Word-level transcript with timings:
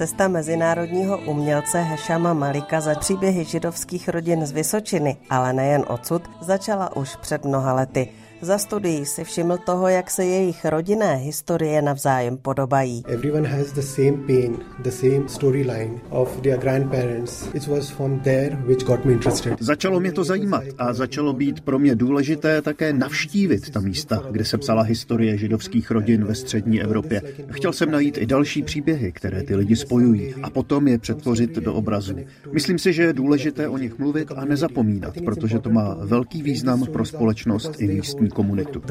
Cesta 0.00 0.28
mezinárodního 0.28 1.18
umělce 1.18 1.80
Hešama 1.82 2.32
Malika 2.32 2.80
za 2.80 2.94
příběhy 2.94 3.44
židovských 3.44 4.08
rodin 4.08 4.46
z 4.46 4.52
Vysočiny, 4.52 5.16
ale 5.30 5.52
nejen 5.52 5.84
odsud, 5.88 6.22
začala 6.40 6.96
už 6.96 7.16
před 7.16 7.44
mnoha 7.44 7.74
lety. 7.74 8.08
Za 8.42 8.58
studií 8.58 9.06
si 9.06 9.24
všiml 9.24 9.58
toho, 9.58 9.88
jak 9.88 10.10
se 10.10 10.24
jejich 10.24 10.64
rodinné 10.64 11.16
historie 11.16 11.82
navzájem 11.82 12.36
podobají. 12.36 13.02
Everyone 13.06 13.48
has 13.48 13.72
the 13.72 13.80
same 13.80 14.12
pain, 14.12 14.58
the 14.78 14.90
same 14.90 15.28
storyline 15.28 16.00
of 16.10 16.40
their 16.40 16.58
grandparents. 16.58 17.48
It 17.54 17.66
was 17.66 17.90
from 17.90 18.20
there 18.20 18.58
which 18.66 18.84
got 18.84 19.04
me 19.04 19.12
interested. 19.12 19.54
Začalo 19.60 20.00
mě 20.00 20.12
to 20.12 20.24
zajímat 20.24 20.64
a 20.78 20.92
začalo 20.92 21.32
být 21.32 21.60
pro 21.60 21.78
mě 21.78 21.94
důležité 21.94 22.62
také 22.62 22.92
navštívit 22.92 23.70
ta 23.70 23.80
místa, 23.80 24.22
kde 24.30 24.44
se 24.44 24.58
psala 24.58 24.82
historie 24.82 25.38
židovských 25.38 25.90
rodin 25.90 26.24
ve 26.24 26.34
střední 26.34 26.82
Evropě. 26.82 27.22
Chtěl 27.50 27.72
jsem 27.72 27.90
najít 27.90 28.18
i 28.18 28.26
další 28.26 28.62
příběhy, 28.62 29.12
které 29.12 29.42
ty 29.42 29.56
lidi 29.56 29.76
spojují 29.76 30.34
a 30.42 30.50
potom 30.50 30.88
je 30.88 30.98
přetvořit 30.98 31.50
do 31.50 31.74
obrazu. 31.74 32.16
Myslím 32.52 32.78
si, 32.78 32.92
že 32.92 33.02
je 33.02 33.12
důležité 33.12 33.68
o 33.68 33.78
nich 33.78 33.98
mluvit 33.98 34.32
a 34.36 34.44
nezapomínat, 34.44 35.14
protože 35.24 35.58
to 35.58 35.70
má 35.70 35.96
velký 36.00 36.42
význam 36.42 36.86
pro 36.86 37.04
společnost 37.04 37.72
i 37.78 37.86
místní 37.88 38.29
komunitu. 38.30 38.82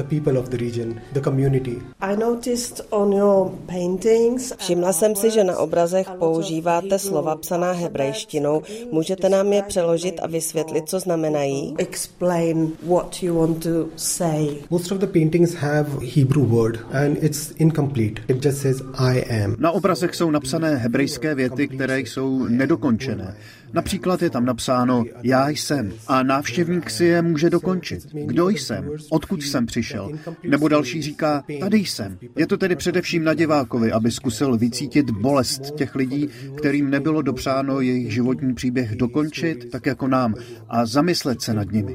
Všimla 4.58 4.92
jsem 4.92 5.16
si, 5.16 5.30
že 5.30 5.44
na 5.44 5.58
obrazech 5.58 6.10
používáte 6.18 6.98
slova 6.98 7.36
psaná 7.36 7.72
hebrejštinou. 7.72 8.62
Můžete 8.92 9.28
nám 9.28 9.52
je 9.52 9.62
přeložit 9.62 10.20
a 10.22 10.26
vysvětlit, 10.26 10.88
co 10.88 11.00
znamenají? 11.00 11.74
Explain 11.78 12.72
what 12.88 13.22
you 13.22 13.34
want 13.34 13.62
to 13.62 13.86
say. 13.96 14.48
Most 14.70 14.92
of 14.92 14.98
the 14.98 15.06
paintings 15.06 15.54
have 15.54 15.88
Hebrew 16.16 16.46
word 16.46 16.80
and 16.92 17.22
it's 17.22 17.52
incomplete. 17.58 18.22
It 18.28 18.44
just 18.44 18.58
says 18.58 18.82
I 18.94 19.44
am. 19.44 19.56
Na 19.58 19.70
obrazech 19.70 20.14
jsou 20.14 20.30
napsané 20.30 20.76
hebrejské 20.76 21.34
věty, 21.34 21.68
které 21.68 22.00
jsou 22.00 22.48
nedokončené. 22.48 23.36
Například 23.72 24.22
je 24.22 24.30
tam 24.30 24.44
napsáno 24.44 25.04
Já 25.22 25.48
jsem 25.48 25.92
a 26.06 26.22
návštěvník 26.22 26.90
si 26.90 27.04
je 27.04 27.22
může 27.22 27.50
dokončit. 27.50 28.06
Kdo 28.12 28.48
jsem? 28.48 28.90
Odkud 29.30 29.42
jsem 29.42 29.66
přišel? 29.66 30.10
Nebo 30.42 30.68
další 30.68 31.02
říká 31.02 31.44
Tady 31.60 31.78
jsem. 31.78 32.18
Je 32.36 32.46
to 32.46 32.56
tedy 32.56 32.76
především 32.76 33.24
na 33.24 33.34
divákovi, 33.34 33.92
aby 33.92 34.10
zkusil 34.10 34.58
vycítit 34.58 35.10
bolest 35.10 35.70
těch 35.74 35.94
lidí, 35.94 36.28
kterým 36.56 36.90
nebylo 36.90 37.22
dopřáno 37.22 37.80
jejich 37.80 38.12
životní 38.12 38.54
příběh 38.54 38.96
dokončit, 38.96 39.70
tak 39.70 39.86
jako 39.86 40.08
nám, 40.08 40.34
a 40.68 40.86
zamyslet 40.86 41.42
se 41.42 41.54
nad 41.54 41.72
nimi. 41.72 41.92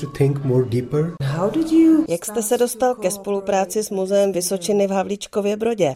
Jak 2.10 2.26
jste 2.26 2.42
se 2.42 2.58
dostal 2.58 2.96
ke 2.96 3.12
spolupráci 3.12 3.84
s 3.84 3.90
muzeem 3.90 4.32
Vysočiny 4.32 4.88
v 4.88 4.92
Havlíčkově 4.92 5.58
Brodě? 5.58 5.94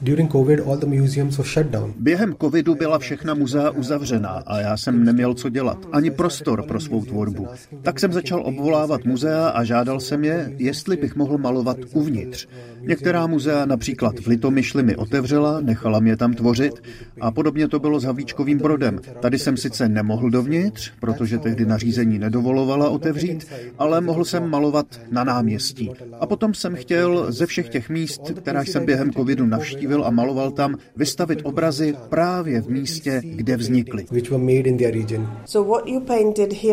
Během 2.00 2.36
covidu 2.42 2.76
byla 2.76 3.00
všechna 3.00 3.34
muzea 3.34 3.70
uzavřená 3.70 4.30
a 4.30 4.60
já 4.60 4.78
jsem 4.78 5.04
neměl 5.04 5.34
co 5.34 5.50
dělat 5.50 5.60
dělat, 5.60 5.78
ani 5.92 6.12
prostor 6.12 6.64
pro 6.64 6.80
svou 6.80 7.06
tvorbu. 7.06 7.48
Tak 7.82 8.00
jsem 8.00 8.14
začal 8.14 8.42
obvolávat 8.46 9.06
muzea 9.06 9.50
a 9.50 9.64
žádal 9.64 10.00
jsem 10.00 10.24
je, 10.24 10.54
jestli 10.58 10.98
bych 10.98 11.16
mohl 11.16 11.29
malovat 11.38 11.78
uvnitř. 11.94 12.48
Některá 12.82 13.28
muzea 13.28 13.66
například 13.66 14.20
v 14.20 14.28
Litomyšli 14.28 14.84
mi 14.84 14.96
otevřela, 14.96 15.62
nechala 15.62 16.00
mě 16.00 16.18
tam 16.18 16.34
tvořit 16.34 16.74
a 17.22 17.32
podobně 17.32 17.68
to 17.68 17.80
bylo 17.80 18.00
s 18.00 18.04
Havlíčkovým 18.04 18.58
brodem. 18.58 19.00
Tady 19.22 19.40
jsem 19.40 19.58
sice 19.58 19.90
nemohl 19.90 20.30
dovnitř, 20.30 20.92
protože 21.00 21.38
tehdy 21.38 21.66
nařízení 21.66 22.20
nedovolovala 22.20 22.90
otevřít, 22.90 23.48
ale 23.78 24.02
mohl 24.02 24.26
jsem 24.26 24.50
malovat 24.50 25.02
na 25.12 25.24
náměstí. 25.24 25.92
A 26.20 26.28
potom 26.28 26.54
jsem 26.54 26.76
chtěl 26.76 27.32
ze 27.32 27.46
všech 27.46 27.70
těch 27.70 27.90
míst, 27.90 28.22
která 28.36 28.62
jsem 28.62 28.86
během 28.86 29.12
covidu 29.12 29.46
navštívil 29.46 30.06
a 30.06 30.10
maloval 30.10 30.52
tam, 30.52 30.76
vystavit 30.96 31.40
obrazy 31.44 31.96
právě 32.10 32.62
v 32.62 32.70
místě, 32.70 33.22
kde 33.24 33.58
vznikly. 33.58 34.06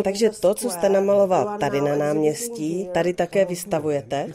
Takže 0.05 0.31
to, 0.41 0.55
co 0.55 0.71
jste 0.71 0.89
namaloval 0.89 1.59
tady 1.61 1.81
na 1.81 1.97
náměstí, 1.97 2.89
tady 2.95 3.13
také 3.13 3.45
vystavujete? 3.45 4.27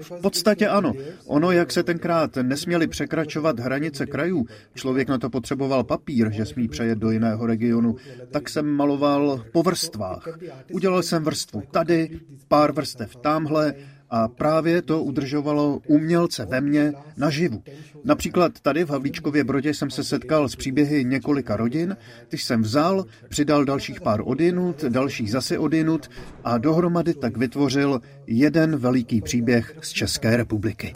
V 0.00 0.20
podstatě 0.20 0.68
ano. 0.68 0.92
Ono, 1.26 1.52
jak 1.52 1.72
se 1.72 1.82
tenkrát 1.82 2.36
nesměli 2.36 2.86
překračovat 2.86 3.60
hranice 3.60 4.06
krajů, 4.06 4.46
člověk 4.74 5.08
na 5.08 5.18
to 5.18 5.30
potřeboval 5.30 5.84
papír, 5.84 6.32
že 6.32 6.46
smí 6.46 6.68
přejet 6.68 6.98
do 6.98 7.10
jiného 7.10 7.46
regionu, 7.46 7.96
tak 8.30 8.48
jsem 8.48 8.66
maloval 8.66 9.44
po 9.52 9.62
vrstvách. 9.62 10.28
Udělal 10.72 11.02
jsem 11.02 11.24
vrstvu 11.24 11.62
tady, 11.70 12.20
pár 12.48 12.72
vrstev 12.72 13.16
tamhle, 13.16 13.74
a 14.10 14.28
právě 14.28 14.82
to 14.82 15.02
udržovalo 15.02 15.80
umělce 15.86 16.44
ve 16.44 16.60
mně 16.60 16.92
naživu. 17.16 17.62
Například 18.04 18.52
tady 18.62 18.84
v 18.84 18.90
Havlíčkově 18.90 19.44
Brodě 19.44 19.74
jsem 19.74 19.90
se 19.90 20.04
setkal 20.04 20.48
s 20.48 20.56
příběhy 20.56 21.04
několika 21.04 21.56
rodin, 21.56 21.96
ty 22.28 22.38
jsem 22.38 22.62
vzal, 22.62 23.04
přidal 23.28 23.64
dalších 23.64 24.00
pár 24.00 24.20
odinut, 24.24 24.84
dalších 24.84 25.30
zase 25.30 25.58
odinut 25.58 26.10
a 26.44 26.58
dohromady 26.58 27.14
tak 27.14 27.36
vytvořil 27.36 28.00
jeden 28.26 28.76
veliký 28.76 29.20
příběh 29.20 29.76
z 29.80 29.88
České 29.88 30.36
republiky. 30.36 30.92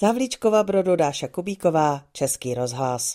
Zavlíčkova 0.00 0.64
Brodu 0.64 0.96
Dáša 0.96 1.28
Kubíková, 1.28 2.02
Český 2.12 2.54
rozhlas. 2.54 3.06